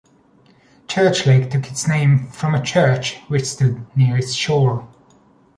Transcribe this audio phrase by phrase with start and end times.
[0.87, 4.87] Church Lake took its name from a church which stood near its shore.